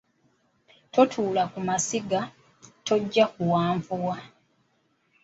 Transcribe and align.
Totuula 0.93 1.43
ku 1.51 1.59
masiga, 1.67 2.19
tojja 2.85 3.25
kuwanvuwa 3.33 4.17